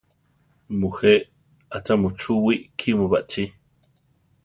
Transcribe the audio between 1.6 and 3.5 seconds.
achá muchúwi kímu baʼchí?